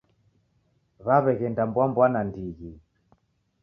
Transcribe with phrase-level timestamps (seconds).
[1.05, 2.71] W'aw'eghenda mboa mboa nandighi